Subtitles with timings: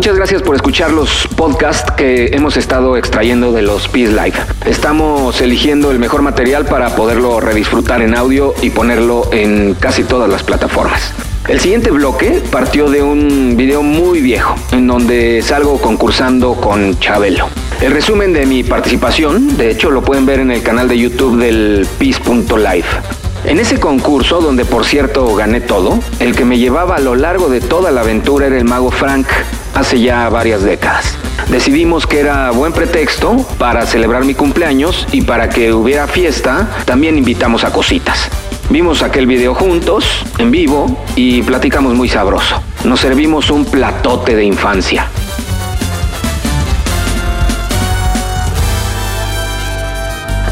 [0.00, 4.40] Muchas gracias por escuchar los podcasts que hemos estado extrayendo de los Peace Life.
[4.64, 10.30] Estamos eligiendo el mejor material para poderlo redisfrutar en audio y ponerlo en casi todas
[10.30, 11.12] las plataformas.
[11.48, 17.50] El siguiente bloque partió de un video muy viejo, en donde salgo concursando con Chabelo.
[17.82, 21.36] El resumen de mi participación, de hecho, lo pueden ver en el canal de YouTube
[21.36, 23.19] del Peace.life.
[23.44, 27.48] En ese concurso, donde por cierto gané todo, el que me llevaba a lo largo
[27.48, 29.26] de toda la aventura era el mago Frank,
[29.74, 31.16] hace ya varias décadas.
[31.48, 37.16] Decidimos que era buen pretexto para celebrar mi cumpleaños y para que hubiera fiesta, también
[37.18, 38.28] invitamos a cositas.
[38.68, 42.62] Vimos aquel video juntos, en vivo, y platicamos muy sabroso.
[42.84, 45.08] Nos servimos un platote de infancia.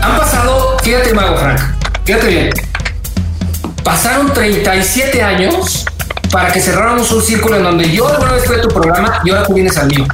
[0.02, 1.60] Han pasado, fíjate, Mago Frank,
[2.04, 2.67] fíjate bien.
[3.92, 5.86] Pasaron 37 años
[6.30, 9.30] para que cerráramos un círculo en donde yo alguna vez fui a tu programa y
[9.30, 10.04] ahora tú vienes al mío.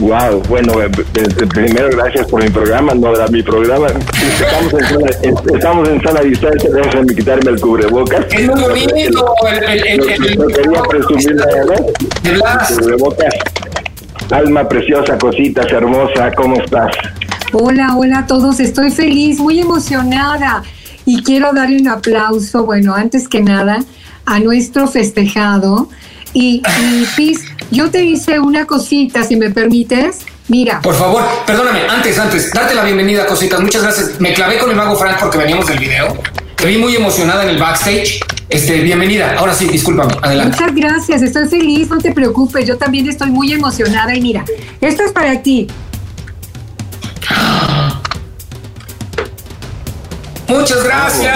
[0.00, 3.86] Wow, bueno, eh, eh, primero gracias por mi programa, no era mi programa.
[3.86, 5.10] Estamos en sala,
[5.54, 8.24] estamos en sala distancia, déjame quitarme el cubrebocas.
[8.32, 11.80] Es muy bonito el, el, el, No, el- no quería presumir nada más.
[12.24, 12.72] de Blas.
[12.80, 13.34] Cubrebocas.
[14.32, 16.90] Alma preciosa, cositas hermosa, ¿cómo estás?
[17.52, 20.64] Hola, hola a todos, estoy feliz, muy emocionada
[21.08, 23.82] y quiero darle un aplauso, bueno, antes que nada,
[24.26, 25.88] a nuestro festejado.
[26.34, 30.18] Y, y Pis, yo te hice una cosita, si me permites.
[30.48, 33.58] Mira, Por favor, perdóname, antes, antes, date la bienvenida, cositas.
[33.58, 34.20] Muchas gracias.
[34.20, 36.14] Me clavé con el mago Frank porque veníamos del video.
[36.56, 38.20] Te vi muy emocionada en el backstage.
[38.50, 39.34] Este, bienvenida.
[39.38, 40.12] Ahora sí, discúlpame.
[40.20, 40.58] Adelante.
[40.58, 44.14] muchas gracias, estoy feliz, no te preocupes, yo también estoy muy emocionada.
[44.14, 44.44] Y mira,
[44.82, 45.68] esto es para ti.
[50.48, 51.34] Muchas gracias.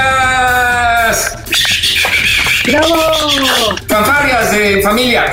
[2.67, 2.97] ¡Bravo!
[3.87, 5.31] Fanfarrias de familia.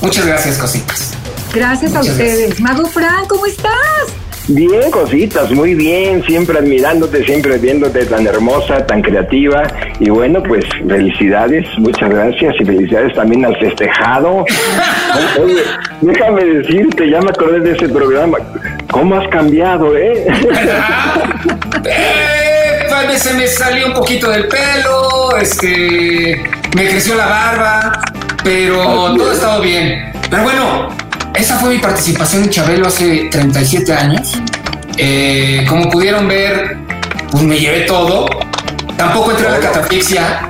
[0.00, 1.12] Muchas gracias, cositas.
[1.52, 2.58] Gracias a ustedes.
[2.60, 4.14] Mago Fran, ¿cómo estás?
[4.48, 9.62] Bien, cositas, muy bien, siempre admirándote, siempre viéndote tan hermosa, tan creativa.
[10.00, 14.44] Y bueno, pues felicidades, muchas gracias y felicidades también al festejado.
[15.40, 15.62] Oye,
[16.02, 18.38] déjame decirte, ya me acordé de ese programa.
[18.90, 20.26] ¿Cómo has cambiado, eh?
[23.04, 26.42] Tal vez se me salió un poquito del pelo, este,
[26.74, 28.02] me creció la barba,
[28.42, 30.10] pero todo ha estado bien.
[30.30, 30.88] Pero bueno,
[31.34, 34.32] esa fue mi participación en Chabelo hace 37 años.
[34.96, 36.78] Eh, como pudieron ver,
[37.30, 38.26] pues me llevé todo.
[38.96, 40.48] Tampoco entré a la catafixia.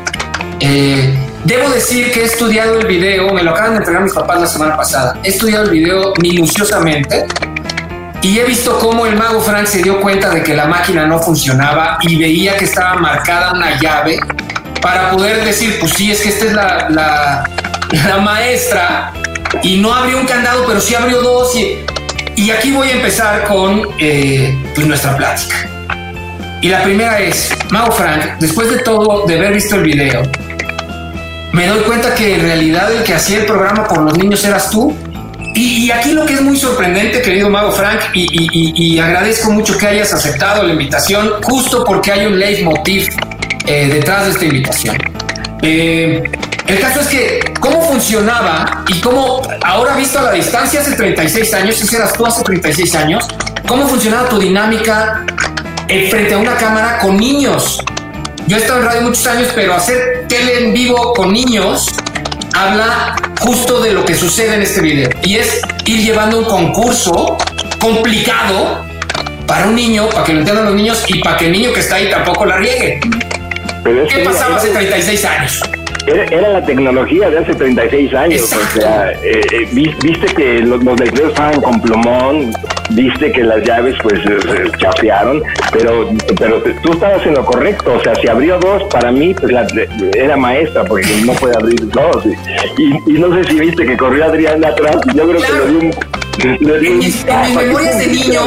[0.61, 1.13] Eh,
[1.43, 4.47] debo decir que he estudiado el video, me lo acaban de entregar mis papás la
[4.47, 5.19] semana pasada.
[5.25, 7.27] He estudiado el video minuciosamente
[8.25, 11.19] y he visto cómo el mago Frank se dio cuenta de que la máquina no
[11.19, 14.19] funcionaba y veía que estaba marcada una llave
[14.81, 17.45] para poder decir, pues sí, es que esta es la,
[17.91, 19.13] la, maestra
[19.63, 21.55] y no abrió un candado, pero sí abrió dos.
[21.55, 21.85] Y,
[22.37, 25.69] y aquí voy a empezar con eh, pues nuestra plática.
[26.63, 30.23] Y la primera es, Mago Frank, después de todo, de haber visto el video,
[31.53, 34.71] me doy cuenta que en realidad el que hacía el programa por los niños eras
[34.71, 34.97] tú.
[35.55, 39.51] Y, y aquí lo que es muy sorprendente, querido Mago Frank, y, y- y- agradezco
[39.53, 43.09] mucho que hayas aceptado la invitación, justo porque hay un leitmotiv
[43.67, 44.97] eh, detrás de esta invitación.
[45.63, 46.23] Eh,
[46.67, 51.55] el caso es que, ¿cómo funcionaba y cómo, ahora visto a la distancia, hace 36
[51.55, 53.25] años, ese eras tú hace 36 años,
[53.69, 55.25] cómo funcionaba tu dinámica
[55.89, 57.79] eh, frente a una cámara con niños?
[58.47, 61.87] Yo he estado en radio muchos años, pero hacer tele en vivo con niños
[62.55, 65.11] habla justo de lo que sucede en este video.
[65.23, 67.37] Y es ir llevando un concurso
[67.81, 68.85] complicado
[69.47, 71.81] para un niño, para que lo entiendan los niños y para que el niño que
[71.81, 73.01] está ahí tampoco la riegue.
[73.83, 75.61] Pero ¿Qué pasaba hace 36 años?
[76.07, 78.79] Era, era la tecnología de hace 36 años, Exacto.
[78.79, 82.53] o sea, eh, eh, vi- viste que los, los letreros estaban con plumón,
[82.91, 85.43] viste que las llaves pues eh, chafearon,
[85.73, 89.51] pero pero tú estabas en lo correcto, o sea, si abrió dos, para mí pues
[89.53, 89.67] la-
[90.15, 92.25] era maestra, porque no puede abrir dos,
[92.77, 95.65] y, y- no sé si viste que corrió Adrián atrás, yo creo Claro.
[95.67, 95.95] que le dio un...
[96.37, 98.41] En mis, en mis tapa, memorias de niño,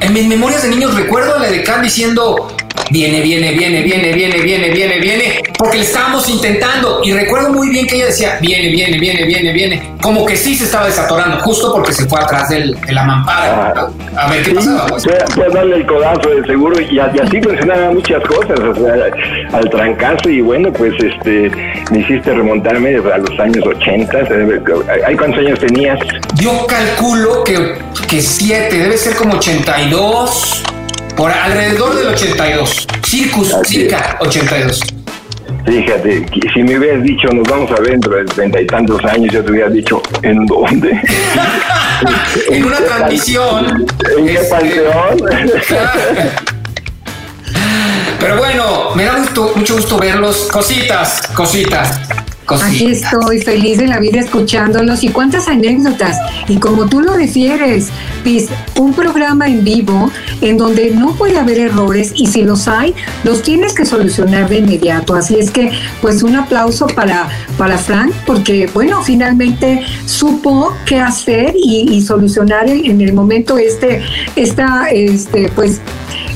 [0.00, 1.50] en mis memorias de niño recuerdo a la
[1.82, 2.48] diciendo
[2.90, 5.42] Viene, viene, viene, viene, viene, viene, viene, viene.
[5.58, 7.00] Porque le estábamos intentando.
[7.02, 9.94] Y recuerdo muy bien que ella decía, viene, viene, viene, viene, viene.
[10.02, 13.88] Como que sí se estaba desatorando, justo porque se fue atrás del, de la mampara.
[14.16, 14.86] A ver qué sí, pasaba.
[14.86, 15.04] Pues?
[15.52, 16.80] Darle el codazo de seguro.
[16.80, 18.60] Y, así pues, funcionaban muchas cosas.
[19.52, 20.28] Al, trancazo.
[20.28, 21.50] Y bueno, pues este
[21.90, 24.18] me hiciste remontarme a los años 80.
[24.18, 25.98] ¿Hay eh, cuántos años tenías?
[26.34, 27.78] Yo calculo que,
[28.08, 30.62] que siete, debe ser como 82
[31.16, 34.80] por alrededor del 82, circus, Así circa 82.
[35.66, 39.32] Fíjate, si me hubieras dicho nos vamos a ver dentro de treinta y tantos años,
[39.32, 40.90] yo te hubiera dicho, ¿en dónde?
[42.50, 43.86] en una transmisión.
[44.18, 45.16] ¿En qué Este, panteón?
[48.20, 50.48] Pero bueno, me da gusto, mucho gusto verlos.
[50.50, 52.00] Cositas, cositas,
[52.44, 52.70] cositas.
[52.70, 56.18] Aquí estoy feliz de la vida escuchándolos y cuántas anécdotas.
[56.48, 57.88] Y como tú lo refieres,
[58.22, 58.48] Piz,
[58.78, 60.10] un programa en vivo
[60.40, 64.58] en donde no puede haber errores y si los hay, los tienes que solucionar de
[64.58, 65.14] inmediato.
[65.14, 71.54] Así es que, pues un aplauso para, para Frank porque, bueno, finalmente supo qué hacer
[71.56, 74.02] y, y solucionar en, en el momento este,
[74.36, 75.80] esta, este, pues,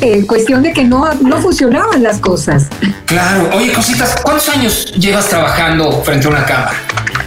[0.00, 2.66] eh, cuestión de que no, no funcionaban las cosas.
[3.06, 3.50] Claro.
[3.54, 6.72] Oye, cositas, ¿cuántos años llevas trabajando frente a una cámara?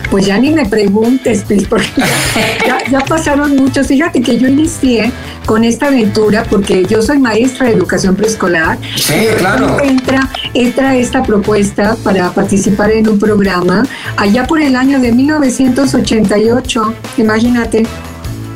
[0.09, 2.05] Pues ya ni me preguntes, Pis, porque ya,
[2.67, 3.87] ya- ya pasaron muchos.
[3.87, 5.09] Fíjate que yo inicié
[5.45, 8.77] con esta aventura porque yo soy maestra de educación preescolar.
[8.97, 9.77] Sí, claro.
[9.81, 13.83] Entra, entra esta propuesta para participar en un programa
[14.17, 16.93] allá por el año de 1988.
[17.17, 17.85] Imagínate,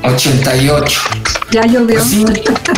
[0.04, 1.02] 88.
[1.56, 2.04] Ya llovió.
[2.04, 2.26] Sí,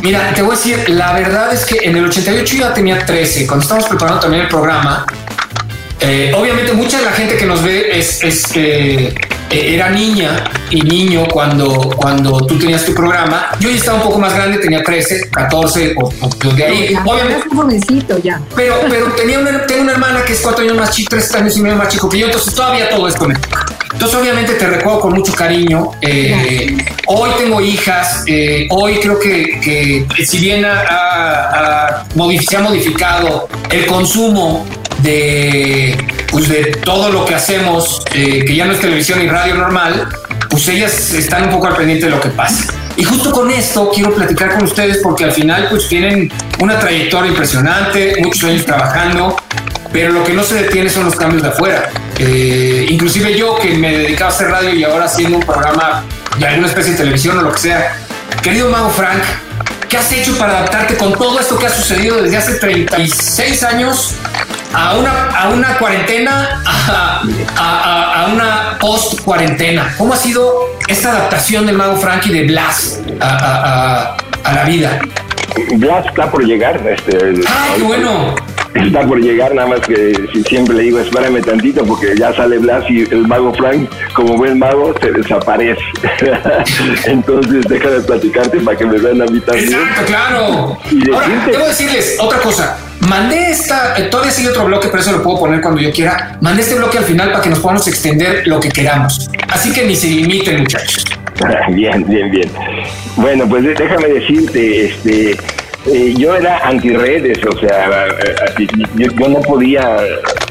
[0.04, 3.06] mira, te voy a decir, la verdad es que en el 88 yo ya tenía
[3.06, 5.06] 13, cuando estábamos preparando también el programa,
[6.00, 9.16] eh, obviamente mucha de la gente que nos ve es, es, eh,
[9.50, 13.48] era niña y niño cuando, cuando tú tenías tu programa.
[13.60, 16.94] Yo ya estaba un poco más grande, tenía 13, 14 o, o de ahí.
[16.94, 18.40] Ya, Obviamente, jovencito ya.
[18.56, 21.58] pero, pero tenía una, tengo una hermana que es cuatro años más chico, tres años
[21.58, 23.38] y medio más chico que yo, entonces todavía todo es con él.
[23.94, 25.92] Entonces, obviamente, te recuerdo con mucho cariño.
[26.02, 31.50] Eh, hoy tengo hijas, eh, hoy creo que, que si bien ha- ha-
[32.00, 32.06] ha
[32.48, 34.66] se ha modificado el consumo
[35.00, 35.98] de,
[36.32, 40.08] pues de todo lo que hacemos, eh, que ya no es televisión y radio normal,
[40.50, 42.74] pues ellas están un poco al pendiente de lo que pasa.
[42.96, 47.30] Y justo con esto quiero platicar con ustedes porque al final pues tienen una trayectoria
[47.30, 49.36] impresionante, muchos años trabajando,
[49.98, 51.90] pero lo que no se detiene son los cambios de afuera.
[52.20, 56.04] Eh, inclusive yo que me dedicaba a hacer radio y ahora haciendo un programa
[56.38, 57.98] de alguna especie de televisión o lo que sea.
[58.44, 59.24] Querido Mago Frank,
[59.90, 64.14] ¿qué has hecho para adaptarte con todo esto que ha sucedido desde hace 36 años
[64.72, 67.24] a una, a una cuarentena, a,
[67.58, 69.96] a- a- una post-cuarentena?
[69.98, 70.54] ¿Cómo ha sido
[70.88, 75.00] esta adaptación del Mago Frank y de Blas a- a la vida?
[75.78, 76.80] Blas está por llegar.
[76.88, 77.18] Este,
[77.48, 78.36] ¡Ay, qué bueno!
[78.86, 82.58] Está por llegar, nada más que si siempre le digo, espérame tantito, porque ya sale
[82.60, 85.82] Blas y el mago Frank, como buen mago, se desaparece.
[87.06, 89.74] Entonces, deja de platicarte para que me vean a mí también.
[89.74, 90.78] Exacto, claro.
[90.92, 92.78] Y Ahora, decirte- debo decirles otra cosa.
[93.02, 96.38] Mandé esta, eh, todavía sigue otro bloque, pero eso lo puedo poner cuando yo quiera.
[96.42, 99.30] Mandé este bloque al final para que nos podamos extender lo que queramos.
[99.50, 101.06] Así que ni se limiten, muchachos.
[101.70, 102.50] Bien, bien, bien.
[103.16, 105.38] Bueno, pues déjame decirte, este,
[105.88, 109.98] eh, yo era antirredes, o sea, eh, yo, yo no podía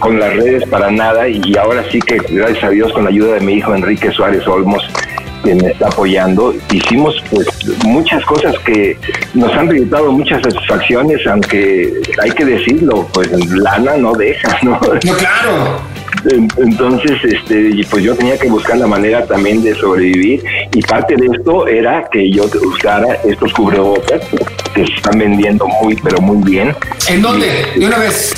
[0.00, 3.35] con las redes para nada y ahora sí que, gracias a Dios, con la ayuda
[3.35, 4.83] de mi hijo Enrique Suárez Olmos,
[5.44, 7.47] que me está apoyando, hicimos pues
[7.85, 8.97] muchas cosas que
[9.35, 11.93] nos han resultado muchas satisfacciones, aunque
[12.23, 14.73] hay que decirlo, pues lana no deja, ¿no?
[14.73, 15.95] No, claro.
[16.31, 20.43] En- Entonces, este, pues yo tenía que buscar la manera también de sobrevivir
[20.75, 24.20] y parte de esto era que yo usara estos cubrebocas
[24.75, 26.75] que se están vendiendo muy, pero muy bien.
[27.08, 27.46] ¿En dónde?
[27.77, 28.34] De una vez.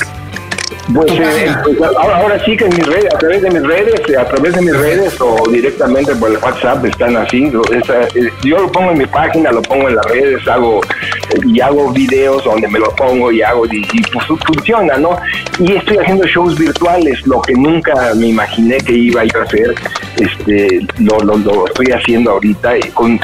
[0.95, 4.01] Pues, eh, pues, ahora, ahora sí que en mis redes, a través de mis redes,
[4.09, 7.53] eh, a través de mis redes o directamente por el WhatsApp están así.
[7.73, 11.41] esa- eh, yo lo pongo en mi página, lo pongo en las redes, hago eh,
[11.45, 15.11] y hago videos donde me lo pongo y hago y, y, pues fu- funciona, ¿no?
[15.59, 19.43] Y estoy haciendo shows virtuales, lo que nunca me imaginé que iba a ir a
[19.43, 19.75] hacer,
[20.19, 23.19] este, lo, lo, lo estoy haciendo ahorita y con,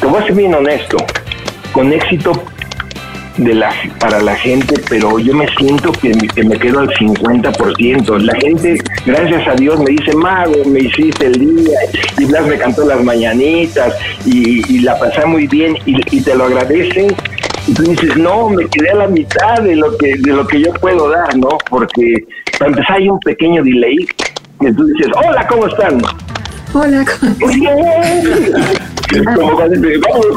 [0.00, 0.96] te voy a ser bien honesto,
[1.72, 2.32] con éxito
[3.40, 6.88] de la, para la gente, pero yo me siento que, me- que me quedo al
[6.90, 8.18] 50%.
[8.18, 11.78] La gente, gracias a Dios, me dice, Mago, me hiciste el día,
[12.18, 13.94] y Blas me cantó las mañanitas,
[14.26, 17.14] y, y la pasé muy bien, y, y te lo agradecen.
[17.66, 20.60] Y tú dices, no, me quedé a la mitad de lo que de lo que
[20.62, 21.48] yo puedo dar, ¿no?
[21.68, 22.14] Porque
[22.58, 23.96] para empezar hay un pequeño delay,
[24.60, 26.00] y tú dices, hola, ¿cómo están?
[26.74, 27.04] Hola,
[27.40, 27.74] Muy bien.
[29.12, 29.60] Vamos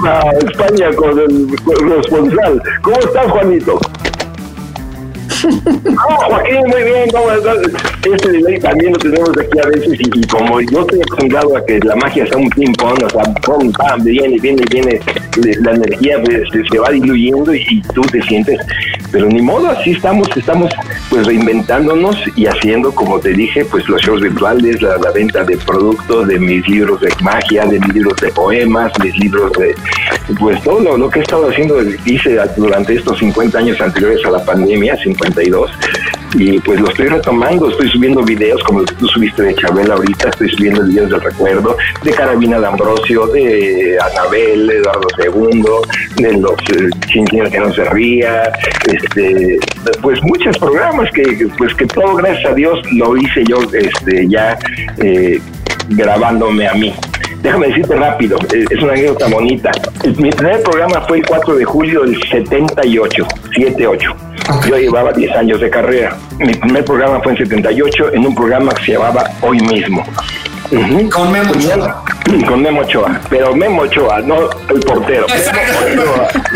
[0.05, 2.61] a España con el corresponsal.
[2.81, 3.79] ¿Cómo estás, Juanito?
[5.43, 7.57] Ah, Joaquín, muy bien, ¿cómo estás?
[8.03, 11.79] Este delay también lo tenemos aquí a veces y, como yo estoy acostumbrado a que
[11.79, 15.00] la magia sea un ping-pong, o sea, pum, pam, viene, viene, viene,
[15.62, 18.59] la energía pues, se, va diluyendo y, y tú te sientes,
[19.12, 20.71] pero ni modo, así estamos, estamos
[21.09, 26.27] pues reinventándonos y haciendo, como te dije, pues los shows virtuales, la, venta de productos,
[26.27, 29.75] de mis libros de magia, de mis libros de poemas, mis libros de,
[30.39, 34.43] pues todo lo, que he estado haciendo, hice durante estos 50 años anteriores a la
[34.43, 34.97] pandemia,
[35.33, 35.71] 52,
[36.35, 39.95] y pues lo estoy retomando, estoy subiendo videos como los que tú subiste de Chabela
[39.95, 46.37] ahorita, estoy subiendo videos del recuerdo, de Carabina de Ambrosio, de Anabel, Eduardo II, de
[46.37, 48.51] los eh, que no se ría,
[48.87, 49.59] este,
[50.01, 54.57] pues muchos programas que pues que todo gracias a Dios lo hice yo este ya
[54.97, 55.39] eh,
[55.89, 56.93] grabándome a mí.
[57.41, 59.71] Déjame decirte rápido, eh, es una anécdota bonita.
[60.17, 64.32] Mi primer programa fue el 4 de julio del 78, 78.
[64.67, 66.17] Yo llevaba 10 años de carrera.
[66.39, 70.05] Mi primer programa fue en 78 en un programa que se llamaba Hoy mismo.
[71.12, 72.03] Con Memo Ochoa.
[72.47, 75.27] Con Memo Ochoa, pero Memo Ochoa, no el portero.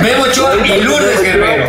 [0.02, 1.66] Memo Ochoa y Lourdes Guerrero.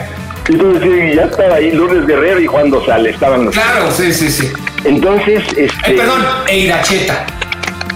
[0.49, 3.55] Entonces, ya estaba ahí Lourdes Guerrero y Juan Dosal, estaban los.
[3.55, 4.51] Claro, sí, sí, sí.
[4.85, 5.93] Entonces, este.
[5.93, 7.27] Eh, perdón, e Iracheta.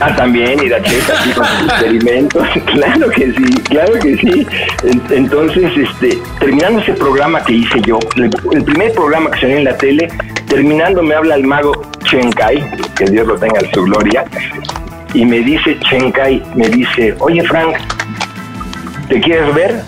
[0.00, 2.48] Ah, también, Iracheta, sí, con sus experimentos.
[2.66, 4.46] claro que sí, claro que sí.
[5.10, 9.76] Entonces, este, terminando ese programa que hice yo, el primer programa que salió en la
[9.76, 10.08] tele,
[10.48, 11.72] terminando me habla el mago
[12.04, 12.64] Chenkai,
[12.96, 14.24] que Dios lo tenga en su gloria,
[15.14, 17.76] y me dice Chenkai, me dice, oye Frank,
[19.08, 19.82] ¿te quieres ver?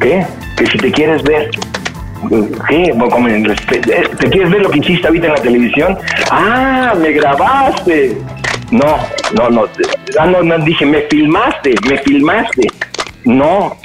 [0.00, 0.26] ¿Qué?
[0.56, 1.50] Que si te quieres ver.
[2.68, 2.94] ¿Qué?
[4.18, 5.98] ¿Te quieres ver lo que hiciste ahorita en la televisión?
[6.30, 8.18] Ah, me grabaste.
[8.70, 8.98] No,
[9.34, 9.68] no, no.
[10.18, 12.68] Ah, no, no, dije, me filmaste, me filmaste.
[13.24, 13.76] No.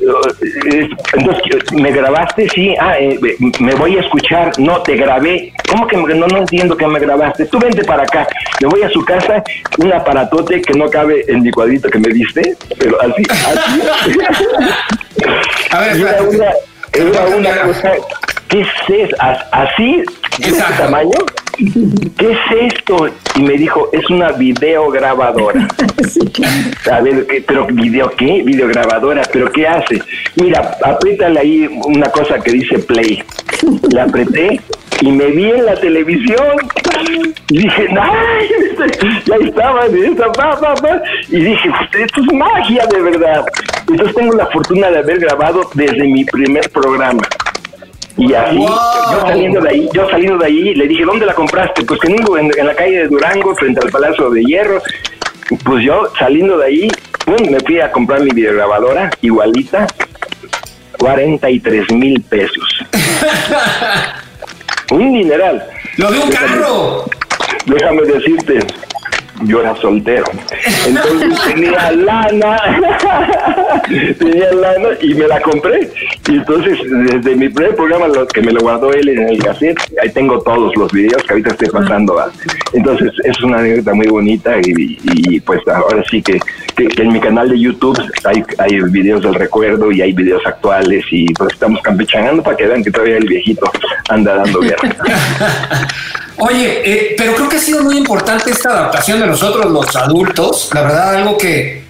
[0.00, 2.48] Entonces, ¿me grabaste?
[2.50, 2.74] Sí.
[2.80, 3.18] Ah, eh,
[3.58, 4.52] me voy a escuchar.
[4.58, 5.52] No, te grabé.
[5.68, 7.46] ¿Cómo que no, no entiendo que me grabaste?
[7.46, 8.26] Tú vente para acá.
[8.60, 9.42] Me voy a su casa,
[9.78, 14.18] un aparatote que no cabe en mi cuadrito que me diste, pero así, así.
[15.70, 17.92] a ver, era una cosa,
[18.48, 19.16] ¿qué es eso?
[19.52, 20.04] ¿Así?
[20.38, 21.18] ¿De ese tamaño?
[21.56, 23.08] ¿qué es esto?
[23.36, 25.68] Y me dijo, es una videograbadora.
[26.90, 28.42] A ver, ¿pero video qué?
[28.42, 30.00] Videograbadora, ¿pero qué hace?
[30.36, 33.22] Mira, apriétale ahí una cosa que dice play.
[33.92, 34.60] La apreté
[35.00, 36.56] y me vi en la televisión.
[37.48, 38.48] Y dije, ¡ay!
[39.26, 43.44] Ya estaba, y dije, esto es magia de verdad.
[43.88, 47.22] Entonces tengo la fortuna de haber grabado desde mi primer programa.
[48.16, 51.84] Y así, yo saliendo de ahí, yo saliendo de ahí, le dije, ¿dónde la compraste?
[51.84, 54.80] Pues en, en la calle de Durango, frente al Palacio de Hierro.
[55.64, 56.88] Pues yo saliendo de ahí,
[57.26, 59.86] me fui a comprar mi videograbadora, igualita,
[60.98, 62.84] 43 mil pesos.
[64.90, 65.62] un dineral.
[65.96, 67.04] ¡Lo de un carro!
[67.66, 68.58] Déjame decirte,
[69.44, 70.24] yo era soltero.
[70.86, 72.56] Entonces tenía lana,
[74.18, 75.90] tenía lana y me la compré.
[76.28, 79.78] Y entonces, desde mi primer programa, lo, que me lo guardó él en el cassette,
[80.02, 82.16] ahí tengo todos los videos que ahorita estoy pasando.
[82.72, 86.38] Entonces, es una anécdota muy bonita y, pues ahora sí que,
[86.76, 91.32] en mi canal de YouTube hay, hay videos del recuerdo y hay videos actuales y
[91.34, 93.70] pues estamos campechanando para que vean que todavía el viejito
[94.08, 94.96] anda dando guerra.
[96.38, 100.70] Oye, eh, pero creo que ha sido muy importante esta adaptación de nosotros los adultos.
[100.72, 101.84] La verdad, algo que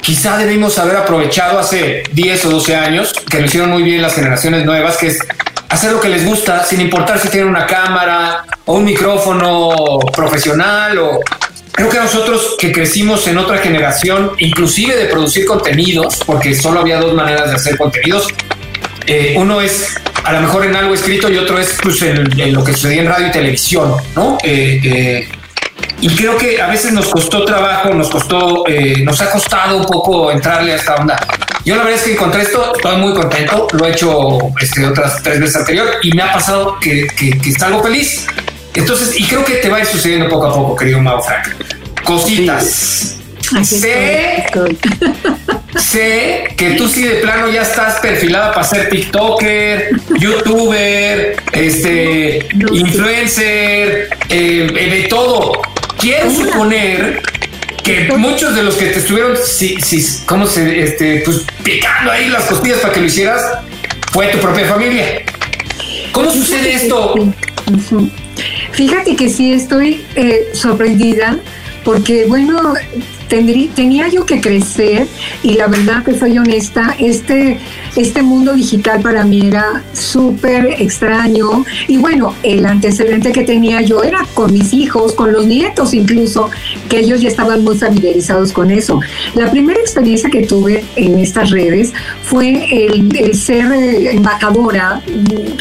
[0.00, 4.14] quizá debimos haber aprovechado hace 10 o 12 años, que lo hicieron muy bien las
[4.14, 5.18] generaciones nuevas, que es
[5.68, 10.98] hacer lo que les gusta, sin importar si tienen una cámara o un micrófono profesional
[10.98, 11.20] o...
[11.72, 16.98] Creo que nosotros que crecimos en otra generación, inclusive de producir contenidos, porque solo había
[16.98, 18.26] dos maneras de hacer contenidos,
[19.10, 22.62] eh, uno es a lo mejor en algo escrito y otro es pues, en, lo
[22.62, 24.38] que sucedía en radio y televisión, ¿no?
[24.44, 25.28] Eh, eh,
[26.00, 28.64] y creo que a veces nos costó trabajo, nos costó,
[29.02, 31.18] nos ha costado un poco entrarle a esta onda.
[31.64, 35.20] Yo la verdad es que encontré esto, estoy muy contento, lo he hecho este, otras
[35.22, 38.26] tres veces anterior y me ha pasado que, que, que algo feliz.
[38.74, 41.48] Entonces, y creo que te va a ir sucediendo poco a poco, querido Mau Frank.
[42.04, 43.19] Cositas.
[43.64, 44.46] Sé,
[45.76, 54.08] sé que tú sí de plano ya estás perfilada para ser TikToker, YouTuber, este, influencer,
[54.28, 55.60] eh, de todo.
[55.98, 57.22] Quiero suponer
[57.82, 62.28] que muchos de los que te estuvieron, si, si, ¿cómo se, este, pues picando ahí
[62.28, 63.42] las costillas para que lo hicieras,
[64.12, 65.22] fue tu propia familia.
[66.12, 67.14] ¿Cómo sucede esto?
[68.72, 71.38] Fíjate que sí estoy eh, sorprendida
[71.84, 72.74] porque, bueno,
[73.30, 75.06] tenía yo que crecer
[75.42, 77.58] y la verdad que soy honesta, este,
[77.96, 84.02] este mundo digital para mí era súper extraño y bueno, el antecedente que tenía yo
[84.02, 86.50] era con mis hijos, con los nietos incluso,
[86.88, 89.00] que ellos ya estaban muy familiarizados con eso.
[89.34, 95.02] La primera experiencia que tuve en estas redes fue el, ser embajadora,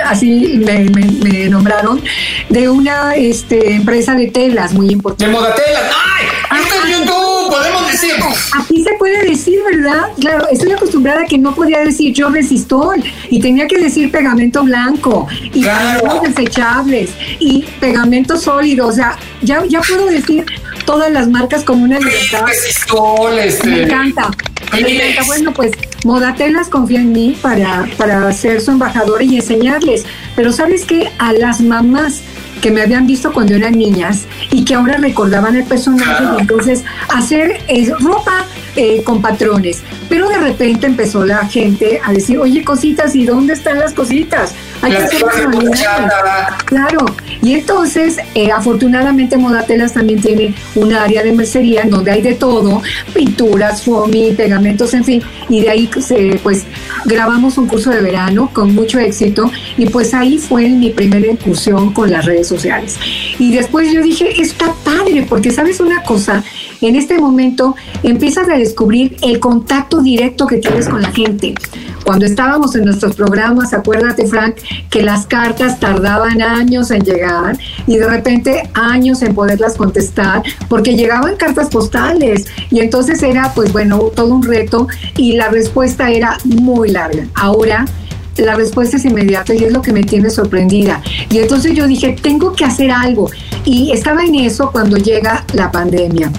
[0.05, 2.01] así me, nombraron,
[2.49, 5.27] de una este, empresa de telas muy importante.
[5.27, 5.83] ¿De moda telas?
[6.17, 6.61] ¡Ay!
[6.61, 7.28] ¡Esto es YouTube!
[7.50, 8.12] Podemos decir.
[8.58, 10.08] Aquí se puede decir, ¿verdad?
[10.20, 14.63] Claro, estoy acostumbrada a que no podía decir yo resistol y tenía que decir pegamento
[14.63, 16.22] blanco y Claro.
[16.24, 18.88] desechables y pegamento sólido.
[18.88, 20.46] O sea, ya, ya puedo decir
[20.86, 22.46] todas las marcas con una libertad.
[22.48, 23.68] Resistol, este.
[23.68, 24.29] Me encanta.
[24.74, 25.24] Me encanta.
[25.27, 25.72] Bueno, pues
[26.06, 30.06] Modatelas confía en mí para, para ser su embajadora y enseñarles.
[30.36, 31.12] Pero ¿sabes qué?
[31.20, 32.22] A las mamás
[32.62, 36.84] que me habían visto cuando eran niñas y que ahora recordaban el personaje y entonces
[37.10, 39.82] hacer eh, ropa eh, con patrones.
[40.10, 44.53] Pero de repente empezó la gente a decir, oye, cositas, ¿y dónde están las cositas?
[44.81, 45.81] Hay que hacer cosas manualidades".
[45.81, 46.63] chatas.
[46.63, 47.05] Claro,
[47.41, 52.36] y entonces eh, afortunadamente Modatelas también tiene un área de mercería en donde hay de
[52.36, 52.81] todo,
[53.13, 56.65] pinturas, foamy, pegamentos, en fin, y de ahí se, pues
[57.05, 61.93] grabamos un curso de verano con mucho éxito y pues ahí fue mi primera incursión
[61.93, 62.98] con las redes sociales.
[63.38, 66.43] Y después yo dije, está padre, porque sabes una cosa,
[66.81, 71.53] en este momento empiezas a descubrir el contacto directo que tienes con la gente.
[72.10, 74.56] Cuando estábamos en nuestros programas, acuérdate Frank,
[74.89, 80.96] que las cartas tardaban años en llegar y de repente años en poderlas contestar, porque
[80.96, 84.88] llegaban cartas postales y entonces era pues bueno, todo un reto
[85.18, 87.28] y la respuesta era muy larga.
[87.36, 87.86] Ahora
[88.38, 91.04] la respuesta es inmediata y es lo que me tiene sorprendida.
[91.30, 93.30] Y entonces yo dije, tengo que hacer algo.
[93.66, 96.32] Y estaba en eso cuando llega la pandemia.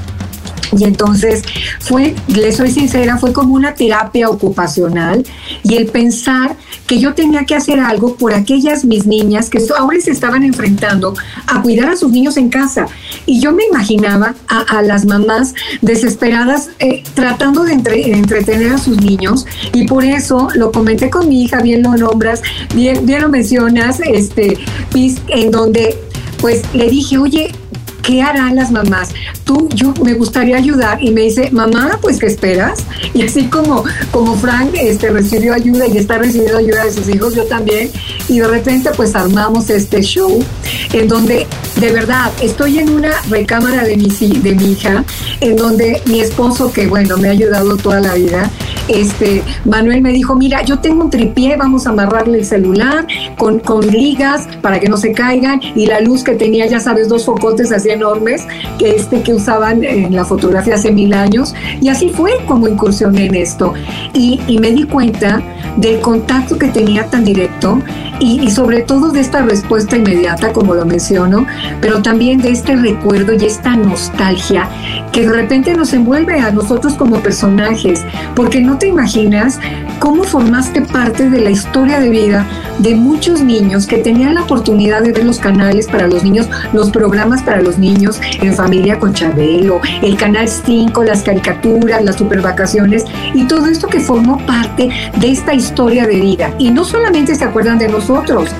[0.77, 1.43] Y entonces
[1.81, 5.25] fue, le soy sincera, fue como una terapia ocupacional
[5.63, 10.01] y el pensar que yo tenía que hacer algo por aquellas mis niñas que ahora
[10.01, 11.15] se estaban enfrentando
[11.47, 12.87] a cuidar a sus niños en casa.
[13.27, 19.01] Y yo me imaginaba a, las mamás desesperadas eh, tratando de, entre- entretener a sus
[19.01, 22.43] niños y por eso lo comenté con mi hija, bien lo nombras,
[22.75, 24.59] bien, bien lo mencionas, este,
[25.29, 25.97] en donde
[26.41, 27.53] pues le dije, oye,
[28.03, 29.11] ¿qué harán las mamás?
[29.45, 32.85] Tú, yo me gustaría ayudar y me dice, mamá, pues ¿qué esperas?
[33.13, 37.35] Y así como, como Frank este, recibió ayuda y está recibiendo ayuda de sus hijos,
[37.35, 37.91] yo también.
[38.29, 40.43] Y de repente pues armamos este show
[40.93, 41.47] en donde
[41.81, 45.05] de verdad estoy en una recámara de mi, de mi hija,
[45.41, 48.51] en donde mi esposo, que bueno, me ha ayudado toda la vida,
[48.89, 53.07] este, Manuel me dijo, mira, yo tengo un tripié, vamos a amarrarle el celular
[53.39, 57.09] con, con ligas para que no se caigan y la luz que tenía, ya sabes,
[57.09, 58.47] dos focotes así enormes
[58.79, 61.55] que, este, que usaban en la fotografía hace mil años.
[61.81, 63.75] Y así fue como incursioné en esto.
[64.15, 65.41] Y, me di cuenta
[65.79, 67.79] del contacto que tenía tan directo
[68.19, 71.47] y sobre todo de esta respuesta inmediata, como lo menciono,
[71.81, 74.69] pero también de este recuerdo y esta nostalgia
[75.13, 78.05] que de repente nos envuelve a nosotros como personajes,
[78.37, 79.59] porque no te imaginas
[80.01, 82.47] cómo formaste parte de la historia de vida
[82.79, 86.91] de muchos niños que tenían la oportunidad de ver los canales para los niños, los
[86.91, 93.05] programas para los niños en familia con Chabelo, el canal 5, las caricaturas, las supervacaciones
[93.35, 96.55] y todo esto que formó parte de esta historia de vida.
[96.59, 98.51] Y no solamente se acuerdan de nosotros,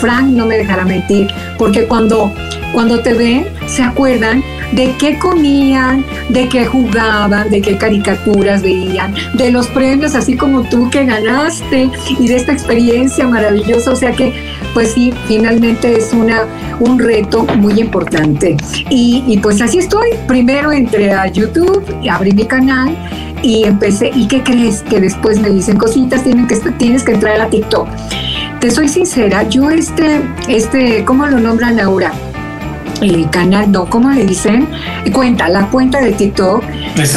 [0.00, 2.32] Frank no me dejará mentir, porque cuando,
[2.72, 9.14] cuando te ven, se acuerdan de qué comían, de qué jugaban, de qué caricaturas veían,
[9.34, 13.92] de los premios, así como tú que ganaste y de esta experiencia maravillosa.
[13.92, 14.32] O sea que,
[14.74, 16.44] pues sí, finalmente es una,
[16.80, 18.56] un reto muy importante.
[18.90, 20.10] Y, pues así estoy.
[20.26, 22.96] Primero entré a YouTube abrí mi canal
[23.42, 24.10] y empecé.
[24.14, 24.82] ¿Y qué crees?
[24.82, 27.88] Que después me dicen cositas, tienen que, tienes que entrar a TikTok.
[28.60, 32.12] Te soy sincera, yo este, este, ¿cómo lo nombran ahora?
[33.00, 34.68] El canal, no, ¿cómo le dicen?
[35.12, 36.62] Cuenta, la cuenta de TikTok.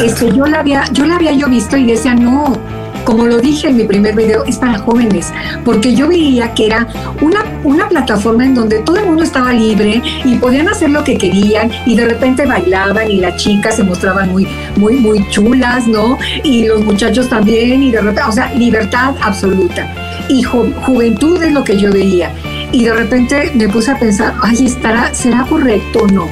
[0.05, 2.57] Este, yo la había, yo la había yo visto y decía, no,
[3.03, 5.33] como lo dije en mi primer video, es para jóvenes,
[5.65, 6.87] porque yo veía que era
[7.19, 11.17] una, una plataforma en donde todo el mundo estaba libre y podían hacer lo que
[11.17, 16.19] querían y de repente bailaban y las chicas se mostraban muy, muy, muy chulas, ¿no?
[16.43, 19.91] Y los muchachos también y de repente, o sea, libertad absoluta.
[20.29, 22.31] Y ju- juventud es lo que yo veía.
[22.71, 26.27] Y de repente me puse a pensar, ay, ¿estará, ¿será correcto o no?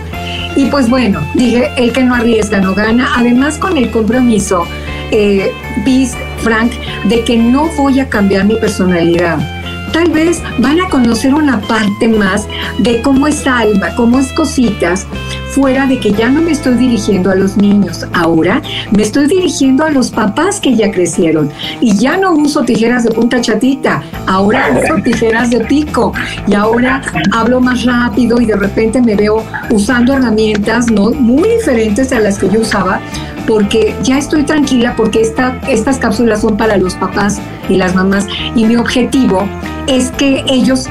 [0.55, 3.09] Y pues bueno, dije, el que no arriesga no gana.
[3.17, 4.65] Además con el compromiso,
[5.11, 5.51] eh,
[5.83, 6.71] bis, Frank,
[7.05, 9.58] de que no voy a cambiar mi personalidad.
[9.93, 12.47] Tal vez van a conocer una parte más
[12.77, 15.07] de cómo es Alba, cómo es Cositas,
[15.51, 18.05] fuera de que ya no me estoy dirigiendo a los niños.
[18.13, 21.49] Ahora me estoy dirigiendo a los papás que ya crecieron.
[21.81, 26.13] Y ya no uso tijeras de punta chatita, ahora uso tijeras de pico.
[26.47, 31.11] Y ahora hablo más rápido y de repente me veo usando herramientas ¿no?
[31.11, 32.99] muy diferentes a las que yo usaba
[33.47, 38.27] porque ya estoy tranquila porque esta, estas cápsulas son para los papás y las mamás
[38.55, 39.47] y mi objetivo
[39.87, 40.87] es que ellos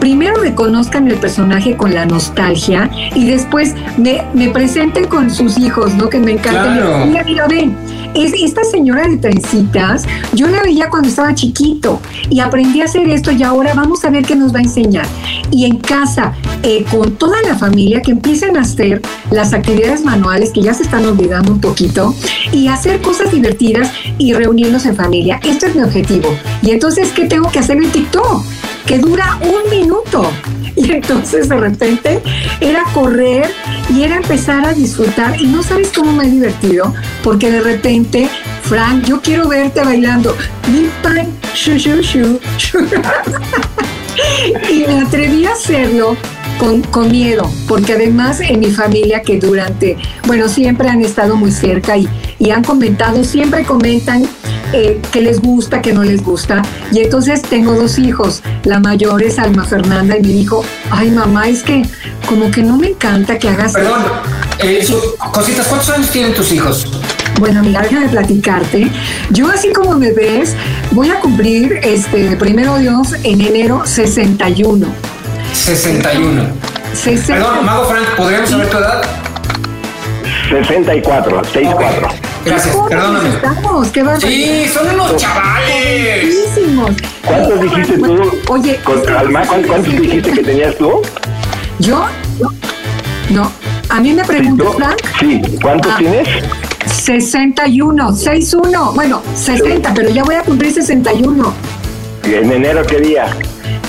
[0.00, 5.94] primero reconozcan el personaje con la nostalgia y después me, me presenten con sus hijos,
[5.94, 6.08] ¿no?
[6.08, 6.78] Que me encantan.
[6.78, 7.06] Claro.
[7.06, 7.76] Mira, mira, ven,
[8.14, 13.08] es, esta señora de trencitas, yo la veía cuando estaba chiquito y aprendí a hacer
[13.08, 15.06] esto y ahora vamos a ver qué nos va a enseñar.
[15.50, 20.50] Y en casa, eh, con toda la familia, que empiecen a hacer las actividades manuales
[20.52, 22.14] que ya se están olvidando un poquito
[22.52, 25.40] y hacer cosas divertidas y reunirnos en familia.
[25.44, 26.28] Este es mi objetivo.
[26.62, 28.44] Y entonces, ¿qué tengo que hacer en TikTok?
[28.86, 30.30] Que dura un minuto.
[30.88, 32.22] Y entonces de repente
[32.60, 33.50] era correr
[33.92, 35.40] y era empezar a disfrutar.
[35.40, 38.28] Y no sabes cómo me he divertido, porque de repente,
[38.62, 40.36] Frank, yo quiero verte bailando.
[44.70, 46.16] Y me atreví a hacerlo
[46.58, 51.52] con, con, miedo, porque además en mi familia que durante, bueno, siempre han estado muy
[51.52, 54.28] cerca y, y han comentado, siempre comentan
[54.72, 56.62] eh, que les gusta, que no les gusta.
[56.92, 61.48] Y entonces tengo dos hijos, la mayor es Alma Fernanda y me dijo, ay mamá,
[61.48, 61.82] es que
[62.26, 63.72] como que no me encanta que hagas...
[63.72, 64.02] Perdón,
[64.58, 64.86] eh,
[65.32, 66.86] cositas, ¿cuántos años tienen tus hijos?
[67.38, 68.90] Bueno, mira, déjame platicarte.
[69.30, 70.54] Yo así como me ves,
[70.90, 75.07] voy a cumplir, este, primero Dios, en enero 61.
[75.52, 76.42] 61.
[76.94, 77.34] 60.
[77.34, 79.02] Perdón, Mago Frank, ¿podríamos saber tu edad?
[80.48, 82.08] 64, 64.
[82.08, 82.20] Okay.
[82.44, 83.28] Gracias, perdóname.
[83.28, 86.54] Estamos, qué Sí, son unos chavales.
[86.56, 86.90] Buenísimos.
[87.24, 88.30] ¿Cuántos dijiste tú?
[88.48, 91.02] Oye, con, Alma, ¿cuántos, ¿cuántos dijiste que tenías tú?
[91.78, 92.06] ¿Yo?
[93.30, 93.50] No.
[93.90, 94.98] A mí me preguntó ¿Sí, Frank.
[95.20, 96.28] Sí, ¿cuántos ah, tienes?
[96.86, 98.92] 61, 61.
[98.94, 99.94] Bueno, 60, sí.
[99.94, 101.52] pero ya voy a cumplir 61.
[102.24, 103.26] ¿En enero qué día?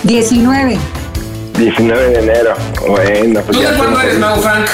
[0.03, 0.77] 19.
[1.59, 2.53] 19 de enero.
[2.87, 3.57] Bueno, pues.
[3.57, 4.65] ¿Tú de cuándo eres, Mau Frank?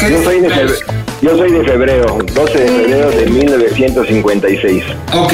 [0.00, 0.74] Yo soy, de febrero,
[1.20, 4.84] yo soy de febrero, 12 de febrero de 1956.
[5.14, 5.32] Ok,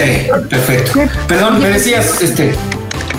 [0.50, 1.00] perfecto.
[1.26, 2.54] Perdón, me decías, este.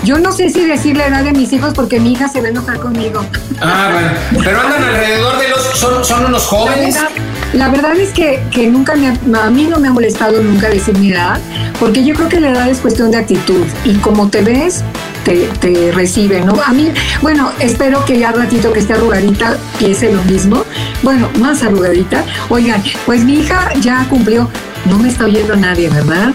[0.04, 2.48] Yo no sé si decir la edad de mis hijos porque mi hija se va
[2.48, 3.26] a enojar conmigo.
[3.62, 3.89] Ah,
[4.32, 4.44] bueno.
[4.46, 5.62] Pero andan alrededor de los.
[5.78, 6.96] ¿Son, son unos jóvenes?
[6.96, 9.92] La verdad, la verdad es que, que nunca me ha, a mí no me ha
[9.92, 11.39] molestado nunca decir mi edad,
[11.80, 13.65] porque yo creo que la edad es cuestión de actitud.
[13.86, 14.84] Y como te ves,
[15.24, 16.60] te, te, recibe, ¿no?
[16.66, 20.66] A mí, bueno, espero que ya ratito que esté arrugadita piense lo mismo.
[21.02, 22.24] Bueno, más arrugadita.
[22.50, 24.50] Oigan, pues mi hija ya cumplió,
[24.86, 26.34] no me está oyendo nadie, ¿verdad?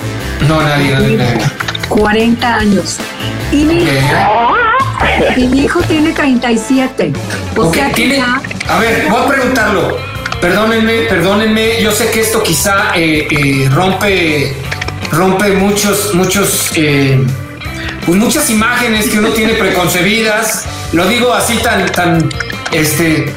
[0.48, 1.46] No, nadie, nadie, nadie.
[1.88, 2.98] 40 años.
[3.52, 5.44] Y mi, okay.
[5.44, 7.12] y mi hijo tiene 37.
[7.56, 9.96] O okay, sea que tiene, ya, a ver, voy a preguntarlo.
[10.40, 11.82] Perdónenme, perdónenme.
[11.82, 14.54] Yo sé que esto quizá eh, eh, rompe,
[15.10, 16.72] rompe muchos, muchos.
[16.76, 17.24] Eh,
[18.06, 20.66] pues muchas imágenes que uno tiene preconcebidas.
[20.92, 22.28] Lo digo así tan, tan,
[22.72, 23.32] este,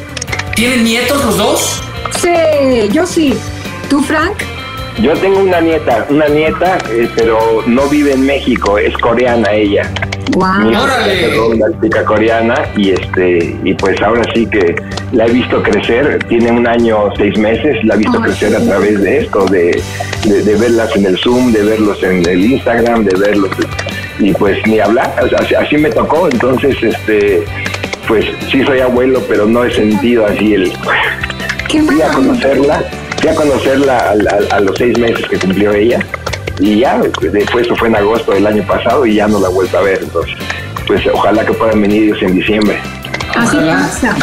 [0.56, 1.84] ¿tienen nietos los dos?
[2.22, 3.34] Sí, yo sí.
[3.90, 4.34] ¿Tú, Frank?
[5.02, 9.92] Yo tengo una nieta, una nieta, eh, pero no vive en México, es coreana ella.
[10.32, 10.72] Wow.
[11.08, 14.76] Es una chica coreana y este y pues ahora sí que
[15.14, 18.56] la he visto crecer, tiene un año seis meses, la he visto oh, crecer sí.
[18.56, 19.82] a través de esto, de,
[20.26, 23.52] de, de, verlas en el Zoom, de verlos en el Instagram, de verlos
[24.20, 27.44] y pues ni hablar, así, así me tocó, entonces este
[28.08, 30.72] pues sí soy abuelo, pero no he sentido así el
[31.70, 32.84] fui a conocerla,
[33.20, 36.00] fui a conocerla a, a, a los seis meses que cumplió ella
[36.60, 37.00] y ya,
[37.32, 39.82] después eso fue en agosto del año pasado y ya no la he vuelto a
[39.82, 40.36] ver, entonces,
[40.88, 42.80] pues ojalá que puedan venir ellos en diciembre.
[43.36, 44.16] Así pasa.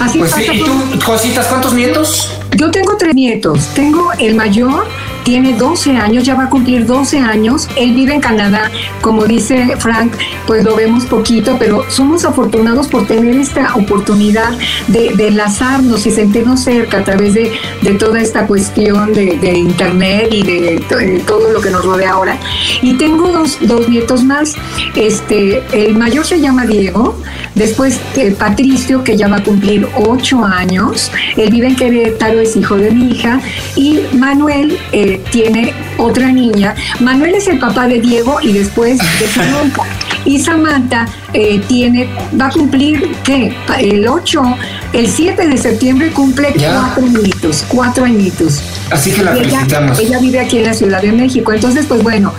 [0.00, 2.38] Así pues pasa sí, ¿y tú, cositas, cuántos nietos?
[2.56, 3.68] Yo tengo tres nietos.
[3.74, 4.86] Tengo el mayor,
[5.26, 7.68] tiene 12 años, ya va a cumplir 12 años.
[7.76, 8.70] Él vive en Canadá.
[9.00, 10.12] Como dice Frank,
[10.46, 16.12] pues lo vemos poquito, pero somos afortunados por tener esta oportunidad de, de enlazarnos y
[16.12, 17.50] sentirnos cerca a través de,
[17.82, 20.84] de toda esta cuestión de, de Internet y de,
[21.26, 22.38] todo lo que nos rodea ahora.
[22.80, 24.54] Y tengo dos, dos nietos más.
[24.94, 27.20] Este, el mayor se llama Diego,
[27.56, 31.10] después eh, Patricio, que ya va a cumplir 8 años.
[31.36, 33.40] Él vive en Querétaro, es hijo de mi hija.
[33.74, 36.74] Y Manuel, eh, tiene otra niña.
[37.00, 39.82] Manuel es el papá de Diego y después de Samantha.
[40.26, 42.08] Y Samantha eh, tiene,
[42.40, 43.54] va a cumplir, ¿qué?
[43.78, 44.42] El 8,
[44.92, 46.72] el 7 de septiembre cumple Ya.
[46.96, 48.60] cuatro añitos, cuatro añitos.
[48.90, 49.98] Así que la ella, felicitamos.
[50.00, 51.52] ella vive aquí en la Ciudad de México.
[51.52, 52.32] Entonces, pues bueno,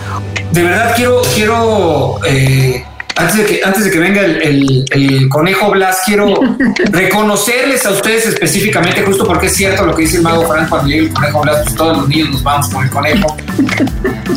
[0.52, 2.84] De verdad quiero, quiero eh,
[3.18, 6.34] antes, de que, antes de que venga el, el- el conejo Blas, quiero
[6.92, 10.88] reconocerles a ustedes específicamente, justo porque es cierto lo que dice el mago Frank, cuando
[10.88, 13.36] llegue el conejo Blas, pues todos los niños nos vamos con el conejo.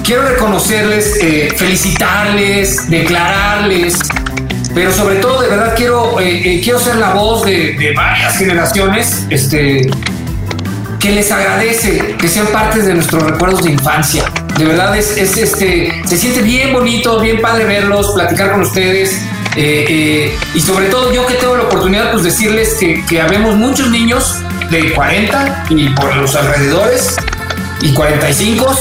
[0.04, 4.00] Quiero reconocerles, eh, felicitarles, declararles,
[4.74, 8.38] pero sobre todo de verdad quiero, eh, eh, quiero ser la voz de, de varias
[8.38, 9.90] generaciones, este,
[11.02, 14.24] que les agradece que sean partes de nuestros recuerdos de infancia.
[14.58, 19.14] De verdad es, es, este, se siente bien bonito, bien padre verlos, platicar con ustedes.
[19.56, 23.56] Eh, eh, y sobre todo yo que tengo la oportunidad, pues decirles que, que habemos
[23.56, 24.38] muchos niños
[24.70, 27.18] de 40 y por los alrededores
[27.82, 28.78] y 45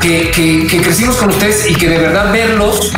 [0.00, 2.92] que, que, que crecimos con ustedes y que de verdad verlos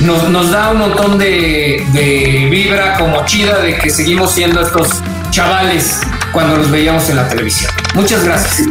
[0.00, 5.02] nos, nos da un montón de, de vibra como chida de que seguimos siendo estos
[5.30, 6.00] chavales
[6.32, 7.72] cuando los veíamos en la televisión.
[7.94, 8.68] Muchas gracias.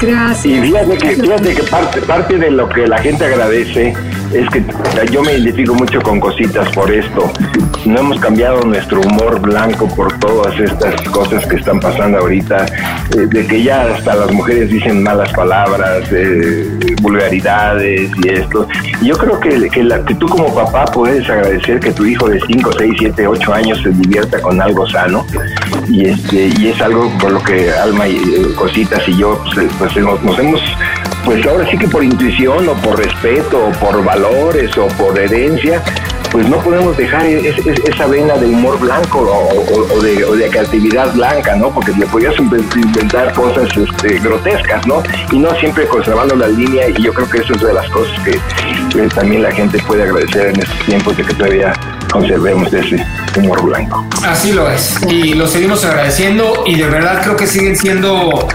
[0.00, 0.44] Gracias.
[0.46, 3.94] Y fíjate que, fíjate que parte, parte de lo que la gente agradece
[4.32, 4.64] es que
[5.10, 7.32] yo me identifico mucho con cositas por esto.
[7.84, 12.66] No hemos cambiado nuestro humor blanco por todas estas cosas que están pasando ahorita,
[13.16, 16.68] eh, de que ya hasta las mujeres dicen malas palabras, eh,
[17.02, 18.68] vulgaridades y esto.
[19.02, 22.40] Yo creo que, que, la, que tú como papá puedes agradecer que tu hijo de
[22.40, 25.26] 5, 6, 7, 8 años se divierta con algo sano
[25.88, 29.68] y, este, y es algo por lo que Alma y eh, Cositas y yo pues,
[29.78, 30.60] pues nos, nos hemos
[31.24, 35.82] pues ahora sí que por intuición o por respeto o por valores o por herencia,
[36.30, 41.12] pues no podemos dejar es, es, esa vena de humor blanco o, de, o, creatividad
[41.12, 41.70] blanca, ¿no?
[41.70, 45.02] Porque le podías inventar cosas este, grotescas, ¿no?
[45.32, 48.16] Y no siempre conservando la línea y yo creo que eso es de las cosas
[48.24, 48.38] que,
[48.90, 51.72] que también la gente puede agradecer en estos tiempos de que todavía
[52.10, 53.04] conservemos ese
[53.36, 54.06] humor blanco.
[54.26, 55.00] Así lo es.
[55.08, 58.48] Y lo seguimos agradeciendo y de verdad creo que siguen siendo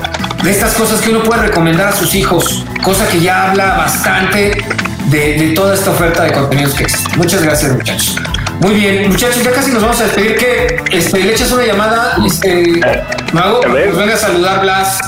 [0.46, 4.56] de estas cosas que uno puede recomendar a sus hijos, cosa que ya habla bastante
[5.08, 7.18] de, de toda esta oferta de contenidos que existe.
[7.18, 8.16] Muchas gracias, muchachos.
[8.60, 10.36] Muy bien, muchachos, ya casi nos vamos a despedir.
[10.36, 12.80] que este, le echas una llamada, este,
[13.34, 15.00] Mago, pues venga a saludar, Blas.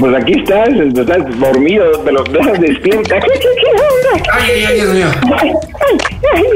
[0.00, 3.20] Pues aquí estás, estás dormido, te lo dejas despierta.
[3.20, 4.30] ¿Qué, qué, qué onda?
[4.32, 5.06] Ay, ay, ay, Dios mío.
[5.38, 5.52] Ay,
[6.34, 6.46] ay,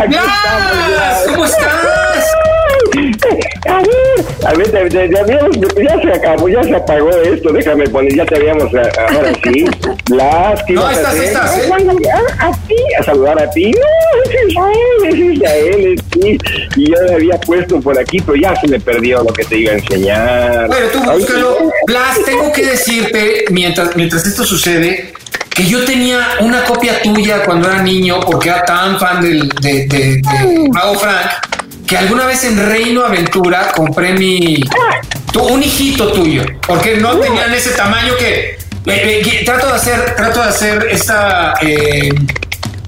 [0.00, 2.59] ay, Blas, ¿cómo estás?
[4.44, 8.36] A ver, a ver, ya se acabó, ya se apagó esto, déjame poner, ya te
[8.36, 9.64] habíamos, ahora sí,
[10.08, 11.24] Blas, ¿qué No, ibas a estás, hacer?
[11.24, 12.10] estás, ¿eh?
[12.40, 16.38] A, a ti, a saludar a ti, no, es Israel, es Israel, sí,
[16.76, 19.58] y yo me había puesto por aquí, pero ya se me perdió lo que te
[19.58, 20.66] iba a enseñar.
[20.68, 21.56] Bueno, tú búscalo.
[21.86, 25.12] Blas, tengo que decirte, mientras, mientras esto sucede,
[25.54, 29.86] que yo tenía una copia tuya cuando era niño, porque era tan fan del, de,
[29.86, 31.26] de, de Mago Frank,
[31.90, 34.62] que alguna vez en Reino Aventura compré mi.
[35.32, 38.56] Tu, un hijito tuyo, porque no tenían ese tamaño que.
[38.86, 41.54] eh, eh, trato de hacer, trato de hacer esta.
[41.60, 42.10] Eh,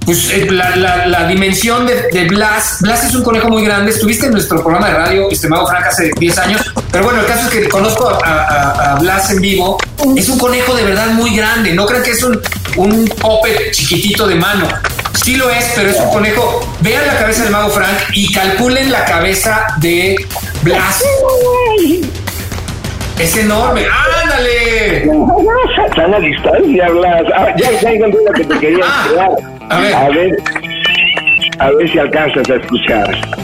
[0.07, 2.79] pues la, la, la, dimensión de, de, Blas.
[2.81, 3.91] Blas es un conejo muy grande.
[3.91, 6.73] Estuviste en nuestro programa de radio, Mago Frank, hace 10 años.
[6.93, 9.79] Pero bueno, el caso es que conozco a, a, a, Blas en vivo.
[10.17, 11.73] Es un conejo de verdad muy grande.
[11.73, 12.41] No crean que es un,
[12.77, 14.69] un puppet chiquitito de mano.
[15.15, 16.61] Sí lo es, pero es un conejo.
[16.81, 20.17] Vean la cabeza del Mago Frank y calculen la cabeza de
[20.63, 21.03] Blas.
[23.19, 23.85] Es enorme.
[24.23, 25.05] ¡Ándale!
[25.95, 27.23] Sana distancia, Blas.
[27.37, 29.29] Ah, ya, ya encontré lo que te quería Ah,
[29.71, 29.95] a ver.
[29.95, 30.37] A ver,
[31.59, 33.42] a ver si alcanzas a escuchar.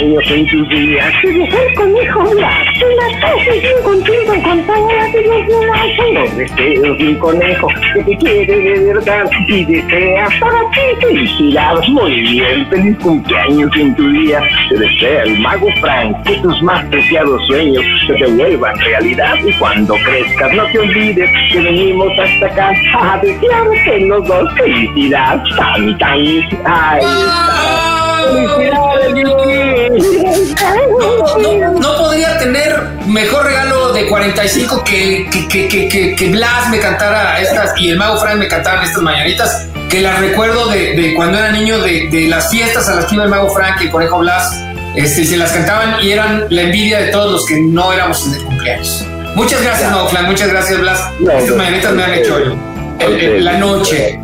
[0.00, 1.12] Años en tus días.
[1.20, 2.66] Se dejó conejo Blas.
[2.80, 5.40] En la casa bien contento con todas las demás.
[6.14, 11.74] Donde estés, mi conejo, que te quiere de verdad y deseas para ti felicidad.
[11.88, 14.42] Muy bien, feliz cumpleaños en tu día.
[14.68, 19.36] Te desea el mago Frank que tus más preciados sueños se te vuelvan realidad.
[19.44, 25.42] Y cuando crezcas, no te olvides que venimos hasta acá a desearte los dos felicidad.
[25.56, 26.20] Tan, tan,
[31.38, 36.78] no, no, podría tener mejor regalo de 45 que, que, que, que, que Blas me
[36.78, 41.14] cantara estas y el Mago Frank me cantaran estas mañanitas, que las recuerdo de, de
[41.14, 43.84] cuando era niño, de, de, las fiestas a las que iba el Mago Frank y
[43.84, 44.62] el Conejo Blas,
[44.94, 48.34] este, se las cantaban y eran la envidia de todos los que no éramos en
[48.34, 49.04] el cumpleaños.
[49.34, 51.10] Muchas gracias, Mago Frank, muchas gracias, Blas.
[51.20, 52.58] No, estas no, mañanitas me han hecho el,
[53.00, 54.20] el, el, la noche.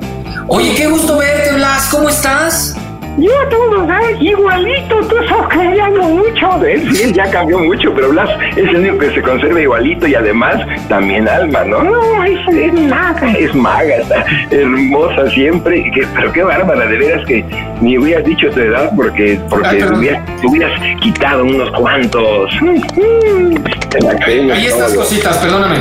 [0.48, 2.75] Oye, qué gusto verte, Blas, ¿cómo estás?
[3.18, 4.16] Yo a todos ¿sabes?
[4.20, 6.60] igualito, tú estás cambiando mucho.
[6.92, 10.14] Sí, él ya cambió mucho, pero Blas es el único que se conserva igualito y
[10.14, 10.56] además
[10.88, 11.82] también Alma, ¿no?
[11.82, 13.32] No, es, es maga.
[13.32, 15.90] Es maga, está hermosa siempre.
[15.94, 17.44] Que, pero qué bárbara, de veras que
[17.80, 22.50] ni hubieras dicho tu edad porque, porque Ah, hubieras, te hubieras quitado unos cuantos.
[24.26, 25.76] Ahí, ahí estas cositas, perdóname.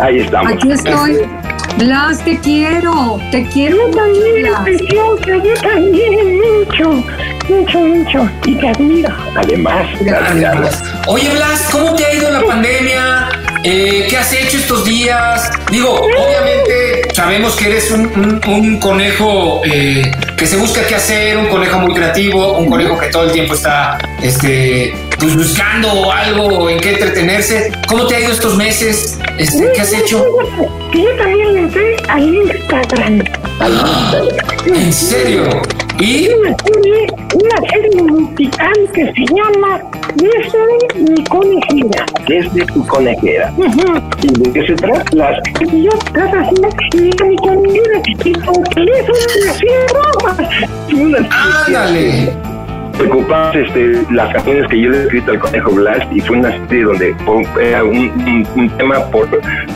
[0.00, 0.52] Ahí estamos.
[0.52, 1.18] Aquí estoy.
[1.78, 3.20] Blas, te quiero.
[3.30, 4.60] Te quiero Yo también, Blas.
[4.62, 7.04] preciosa, yo también, mucho,
[7.48, 8.30] mucho, mucho.
[8.46, 9.08] Y te admiro.
[9.36, 10.82] Además, gracias.
[11.06, 13.28] Oye, Blas, ¿cómo te ha ido la pandemia?
[13.64, 15.50] Eh, ¿Qué has hecho estos días?
[15.70, 20.02] Digo, obviamente sabemos que eres un, un- un conejo eh,
[20.36, 23.54] que se busca qué hacer, un conejo muy creativo, un conejo que todo el tiempo
[23.54, 27.72] está este, pues buscando algo en qué entretenerse.
[27.88, 29.18] ¿Cómo te ha ido estos meses?
[29.38, 30.24] Este, ¿Qué has hecho?
[30.92, 33.24] Que yo también entré al Instagram.
[34.66, 35.62] ¿En serio?
[35.98, 36.28] ¿Y?
[36.28, 39.80] Una serie, una serie musical que se llama
[40.14, 42.06] Desde mi conejera.
[42.28, 43.52] Desde tu conejera.
[44.22, 45.04] ¿Y de qué se trata?
[45.12, 45.38] Las
[45.72, 49.66] Y yo cada día y a mi conejera chiquito, teléfono y así
[50.94, 51.26] unas
[51.66, 52.57] Ándale.
[52.98, 56.50] Preocupadas este, las canciones que yo le he escrito al Conejo Blast y fue una
[56.68, 59.28] serie donde fue- era un, tema por,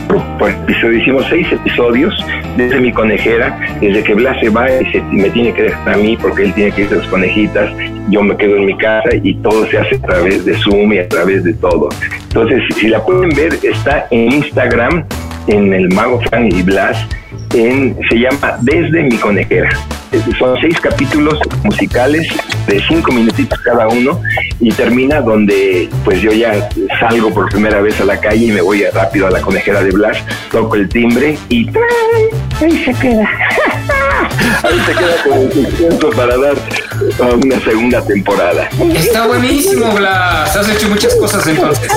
[0.07, 0.99] por, por episodio.
[0.99, 2.13] Hicimos seis episodios
[2.57, 5.97] desde mi conejera, desde que Blas se va y se, me tiene que dejar a
[5.97, 7.69] mí porque él tiene que irse a las conejitas,
[8.09, 10.99] yo me quedo en mi casa y todo se hace a través de Zoom y
[10.99, 11.89] a través de todo.
[12.23, 15.05] Entonces, si, si la pueden ver, está en Instagram,
[15.47, 17.07] en el Mago Frank y Blas,
[17.53, 19.69] en, se llama Desde mi conejera.
[20.37, 22.27] Son seis capítulos musicales
[22.67, 24.21] de cinco minutitos cada uno
[24.59, 28.61] y termina donde pues yo ya salgo por primera vez a la calle y me
[28.61, 31.69] voy rápido a la conejera de Blas, toco el timbre y.
[32.61, 33.29] Ahí se queda.
[34.63, 38.69] Ahí se queda como el suspenso para dar uh, una segunda temporada.
[38.95, 40.55] Está buenísimo, Blas.
[40.55, 41.87] Has hecho muchas cosas entonces.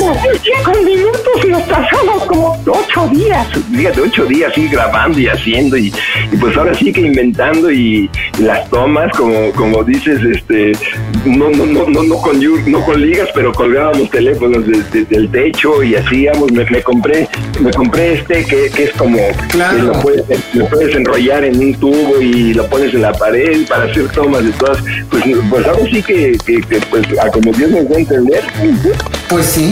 [0.65, 3.47] Con minutos nos pasamos como ocho días.
[3.75, 5.93] Fíjate, ocho días así grabando y haciendo y,
[6.33, 10.73] y pues ahora sí que inventando y, y las tomas, como, como dices, este,
[11.25, 15.29] no, no, no, no, no con no con ligas, pero colgábamos teléfonos de- de- del
[15.31, 17.29] techo y hacíamos, me, me compré,
[17.61, 19.19] me compré este que, que es como
[19.51, 19.77] Claro.
[19.77, 23.67] que lo puedes, lo puedes enrollar en un tubo y lo pones en la pared
[23.69, 24.79] para hacer tomas de todas,
[25.11, 28.45] pues, pues ahora sí que, que, que, pues a como Dios nos va a entender,
[29.29, 29.71] Pues sí.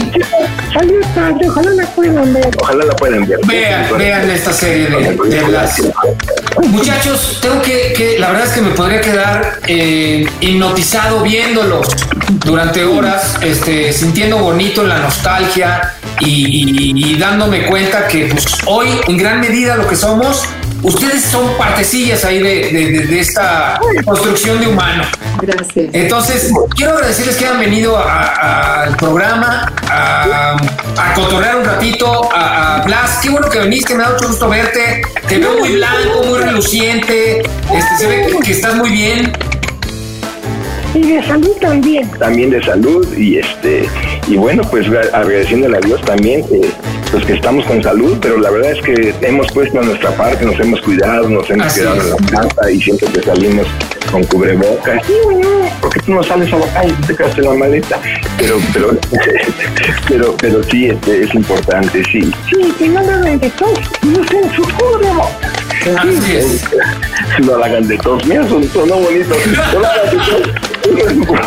[0.73, 2.49] Salió tarde, ojalá la puedan ver.
[2.61, 3.39] ojalá la puedan ver.
[3.47, 5.81] Vean, vean esta serie de, de Blas.
[6.67, 11.81] Muchachos, tengo que, que- la verdad es que me podría quedar eh, hipnotizado viéndolo
[12.45, 18.87] durante horas, este, sintiendo bonito la nostalgia y, y- y dándome cuenta que pues, hoy,
[19.07, 20.43] en gran medida, lo que somos,
[20.81, 22.69] ustedes son partecillas ahí de,
[23.07, 25.03] de- esta construcción de humano.
[25.41, 25.89] Gracias.
[25.93, 30.55] Entonces, quiero agradecerles que hayan venido al programa a,
[30.97, 33.19] a cotorrear un ratito, a, a Blas.
[33.21, 35.01] Qué bueno que viniste, me da mucho gusto verte.
[35.27, 37.39] Te veo muy blanco, muy reluciente.
[37.39, 39.31] Este, se ve que, que estás muy bien.
[40.95, 42.09] Y de salud también.
[42.17, 43.85] también de salud y este
[44.27, 46.61] y bueno pues gra- agradeciéndole a Dios también que
[47.11, 50.59] pues que estamos con salud pero la verdad es que hemos puesto nuestra parte nos
[50.59, 52.05] hemos cuidado nos hemos Así quedado es.
[52.05, 52.17] en la
[52.49, 53.67] casa y siempre que salimos
[54.11, 55.01] con cubrebocas
[55.81, 57.99] porque tú no sales a la calle tú te quedas en la maleta
[58.37, 58.89] pero pero
[60.07, 63.79] pero pero sí este, es importante sí Sí, que no lo hagan de tos.
[64.03, 65.53] No se su cubrebocas.
[65.97, 66.63] Así es.
[67.39, 69.35] no la hagan de tos mira son, sonó bonito
[69.73, 71.45] no la hagan de tos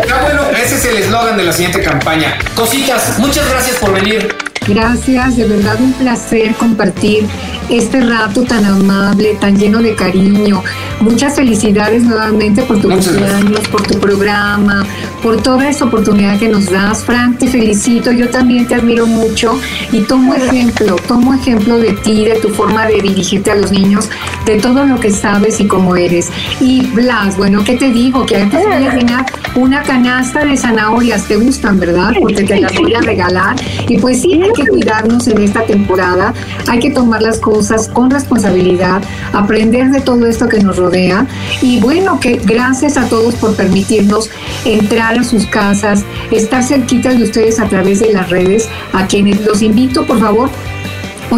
[0.00, 2.38] Está bueno, ese es el eslogan de la siguiente campaña.
[2.54, 4.34] Cositas, muchas gracias por venir.
[4.66, 7.26] Gracias, de verdad un placer compartir
[7.68, 10.62] este rato tan amable, tan lleno de cariño.
[11.00, 13.32] Muchas felicidades nuevamente por tu Muchas gracias.
[13.32, 14.86] cumpleaños, por tu programa,
[15.22, 17.04] por toda esta oportunidad que nos das.
[17.04, 19.58] Frank, te felicito, yo también te admiro mucho
[19.92, 24.08] y tomo ejemplo, tomo ejemplo de ti, de tu forma de dirigirte a los niños,
[24.46, 26.30] de todo lo que sabes y cómo eres.
[26.60, 28.24] Y Blas, bueno, ¿qué te digo?
[28.24, 32.12] Que antes voy a llenar una canasta de zanahorias, ¿te gustan, verdad?
[32.20, 33.56] Porque te las voy a regalar.
[33.88, 36.32] Y pues sí, que cuidarnos en esta temporada,
[36.68, 41.26] hay que tomar las cosas con responsabilidad, aprender de todo esto que nos rodea.
[41.60, 44.30] Y bueno, que gracias a todos por permitirnos
[44.64, 49.44] entrar a sus casas, estar cerquitas de ustedes a través de las redes, a quienes
[49.44, 50.50] los invito, por favor,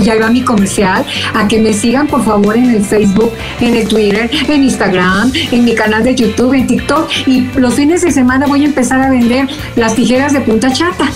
[0.00, 1.04] ya va mi comercial,
[1.34, 5.64] a que me sigan por favor en el Facebook, en el Twitter, en Instagram, en
[5.64, 9.10] mi canal de YouTube, en TikTok y los fines de semana voy a empezar a
[9.10, 11.10] vender las tijeras de punta chata.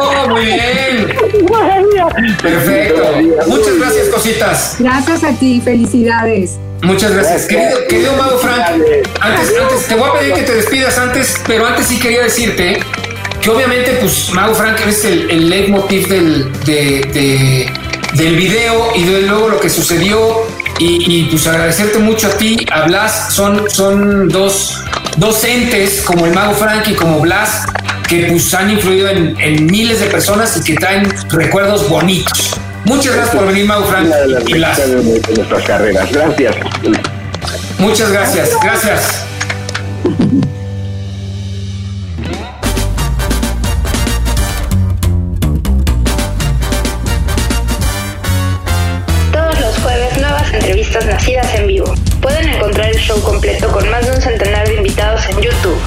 [0.00, 1.08] Oh, muy bien.
[2.42, 3.02] Perfecto.
[3.46, 4.76] Muchas gracias, cositas.
[4.78, 6.58] Gracias a ti, felicidades.
[6.82, 7.46] Muchas gracias.
[7.46, 8.60] Querido, querido Mago Frank,
[9.20, 12.80] antes, antes, te voy a pedir que te despidas antes, pero antes sí quería decirte
[13.48, 17.70] que obviamente, pues, Mago Frank es el, el leitmotiv del, de- de-
[18.14, 20.42] del video y de luego lo que sucedió.
[20.78, 24.80] Y, y, pues agradecerte mucho a ti, a Blas, son, son dos,
[25.16, 27.64] dos entes como el Mago Frank y como Blas
[28.08, 32.50] que pues han influido en, en miles de personas y que traen recuerdos bonitos.
[32.84, 34.76] Muchas gracias por venir, Mago Frank una de las y Blas.
[34.78, 36.54] de nuestras carreras gracias
[37.78, 39.24] Muchas gracias, gracias.
[51.06, 51.94] Nacidas en vivo.
[52.20, 55.78] Pueden encontrar el show completo con más de un centenar de invitados en YouTube.